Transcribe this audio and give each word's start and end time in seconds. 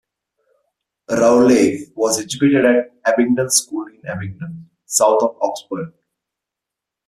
Rowley 1.11 1.91
was 1.95 2.19
educated 2.19 2.65
at 2.65 2.89
Abingdon 3.05 3.51
School 3.51 3.85
in 3.85 4.01
Abingdon, 4.07 4.67
south 4.83 5.21
of 5.21 5.37
Oxford. 5.43 5.93